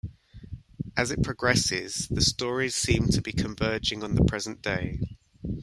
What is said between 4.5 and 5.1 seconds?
day.